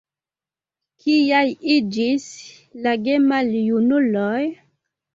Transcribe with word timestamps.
Kiaj 1.03 1.43
iĝis 1.75 2.27
la 2.89 2.97
gemaljunuloj? 3.07 4.39